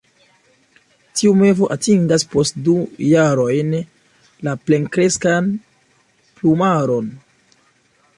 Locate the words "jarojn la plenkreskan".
3.09-5.53